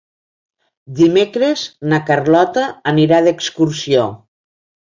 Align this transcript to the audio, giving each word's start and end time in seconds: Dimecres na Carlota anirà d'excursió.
Dimecres 0.99 1.67
na 1.93 2.01
Carlota 2.09 2.65
anirà 2.93 3.23
d'excursió. 3.29 4.09